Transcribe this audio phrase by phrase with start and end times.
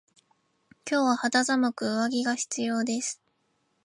[0.89, 3.21] 今日は肌寒く上着が必要です。